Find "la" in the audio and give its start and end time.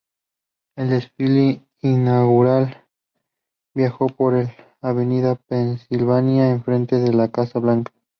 4.33-4.51, 7.13-7.29